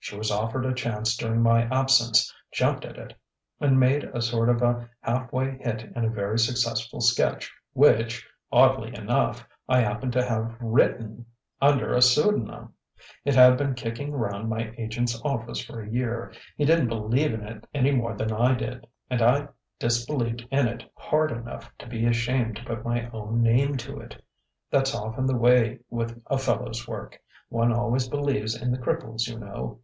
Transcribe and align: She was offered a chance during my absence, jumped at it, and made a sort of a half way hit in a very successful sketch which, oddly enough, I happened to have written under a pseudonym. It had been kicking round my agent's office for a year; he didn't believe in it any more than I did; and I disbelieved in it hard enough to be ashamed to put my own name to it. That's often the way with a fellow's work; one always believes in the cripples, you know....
She 0.00 0.18
was 0.18 0.30
offered 0.30 0.66
a 0.66 0.74
chance 0.74 1.16
during 1.16 1.40
my 1.40 1.62
absence, 1.74 2.30
jumped 2.52 2.84
at 2.84 2.98
it, 2.98 3.14
and 3.58 3.80
made 3.80 4.04
a 4.04 4.20
sort 4.20 4.50
of 4.50 4.60
a 4.60 4.86
half 5.00 5.32
way 5.32 5.56
hit 5.62 5.90
in 5.96 6.04
a 6.04 6.10
very 6.10 6.38
successful 6.38 7.00
sketch 7.00 7.50
which, 7.72 8.28
oddly 8.52 8.94
enough, 8.94 9.48
I 9.66 9.80
happened 9.80 10.12
to 10.12 10.22
have 10.22 10.56
written 10.60 11.24
under 11.58 11.94
a 11.94 12.02
pseudonym. 12.02 12.74
It 13.24 13.34
had 13.34 13.56
been 13.56 13.72
kicking 13.72 14.12
round 14.12 14.50
my 14.50 14.74
agent's 14.76 15.18
office 15.22 15.64
for 15.64 15.80
a 15.80 15.88
year; 15.88 16.34
he 16.58 16.66
didn't 16.66 16.88
believe 16.88 17.32
in 17.32 17.42
it 17.46 17.66
any 17.72 17.90
more 17.92 18.14
than 18.14 18.30
I 18.30 18.52
did; 18.56 18.86
and 19.08 19.22
I 19.22 19.48
disbelieved 19.78 20.46
in 20.50 20.68
it 20.68 20.84
hard 20.96 21.32
enough 21.32 21.72
to 21.78 21.86
be 21.86 22.04
ashamed 22.04 22.56
to 22.56 22.64
put 22.66 22.84
my 22.84 23.08
own 23.08 23.42
name 23.42 23.78
to 23.78 24.00
it. 24.00 24.22
That's 24.70 24.94
often 24.94 25.24
the 25.24 25.34
way 25.34 25.78
with 25.88 26.20
a 26.26 26.36
fellow's 26.36 26.86
work; 26.86 27.18
one 27.48 27.72
always 27.72 28.06
believes 28.06 28.54
in 28.54 28.70
the 28.70 28.76
cripples, 28.76 29.26
you 29.28 29.38
know.... 29.38 29.80